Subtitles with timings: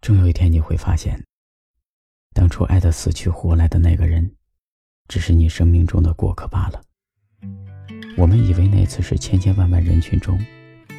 [0.00, 1.22] 终有一天你会发现，
[2.32, 4.34] 当初爱得死去活来的那个人，
[5.08, 6.80] 只是你生命中的过客罢了。
[8.16, 10.40] 我们以为那次是千千万万人群中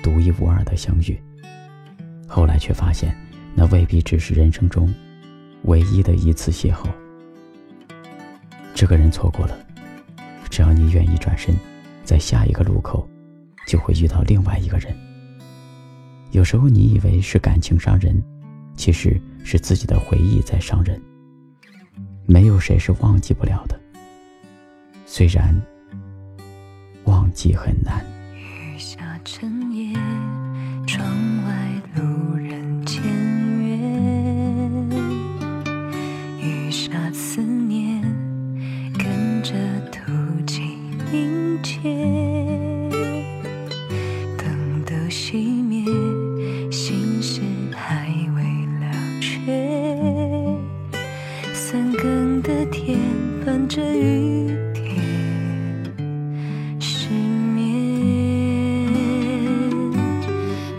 [0.04, 1.20] 独一无二的相遇，
[2.28, 3.16] 后来却发现，
[3.56, 4.94] 那未必只是人生中
[5.64, 6.88] 唯一的一次邂逅。
[8.76, 9.66] 这个人错过了，
[10.52, 11.56] 只要你愿意转身，
[12.04, 13.10] 在下一个路口，
[13.66, 14.96] 就会遇到另外一个人。
[16.30, 18.24] 有时候你以为是感情伤人，
[18.82, 21.00] 其实是自己的回忆在伤人。
[22.26, 23.80] 没有谁是忘记不了的，
[25.06, 25.56] 虽然
[27.04, 28.04] 忘记很难。
[28.34, 29.94] 雨下成夜，
[30.88, 31.06] 窗
[31.46, 33.04] 外路人签
[33.60, 33.78] 约，
[36.40, 38.02] 雨下思念，
[38.98, 39.54] 跟着
[39.92, 40.12] 途
[40.48, 40.76] 径
[41.12, 41.78] 凝结，
[44.40, 45.51] 灯的，心
[52.42, 52.98] 的天
[53.46, 54.96] 伴着雨点
[56.80, 58.88] 失眠，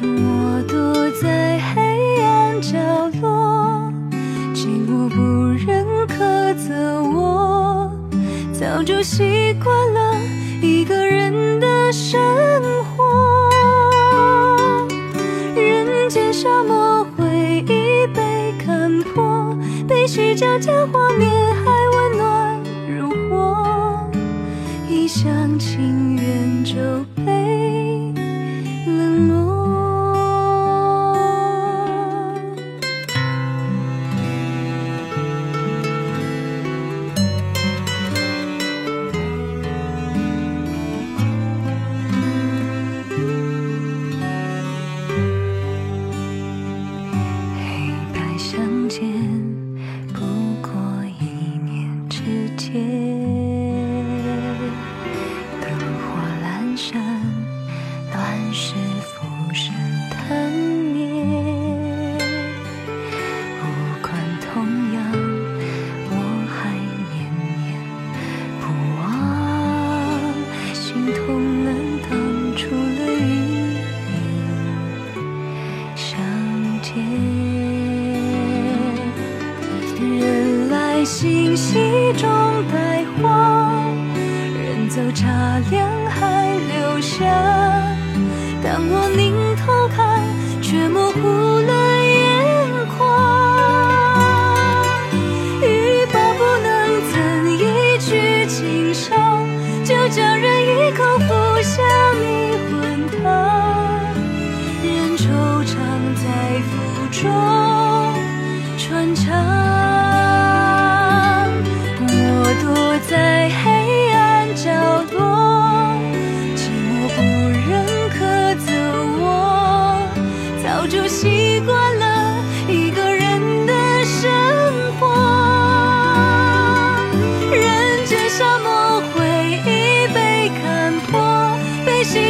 [0.00, 1.80] 我躲在黑
[2.22, 2.78] 暗角
[3.20, 3.92] 落，
[4.52, 5.20] 寂寞不
[5.64, 7.90] 认苛责我，
[8.52, 10.16] 早就习惯了
[10.60, 12.20] 一个人的生
[12.84, 13.05] 活。
[15.55, 17.31] 人间沙漠回忆被看
[20.03, 24.11] 破，悲喜交加，画面还温暖如火。
[24.89, 26.75] 一厢情愿就
[81.02, 82.30] 人来信息中
[82.73, 83.74] 带花，
[84.55, 87.24] 人走茶凉还留下。
[88.63, 90.23] 当我拧头看，
[90.63, 91.18] 却模糊
[91.67, 91.82] 了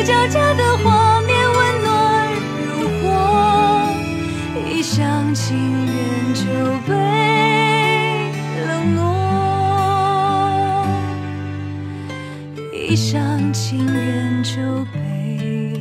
[0.03, 2.29] 悲喜交加的画面温暖
[2.67, 3.07] 如火，
[4.69, 5.95] 一厢情愿
[6.35, 6.43] 就
[6.89, 6.93] 被
[8.67, 9.01] 冷落。
[12.73, 15.79] 一厢情愿就被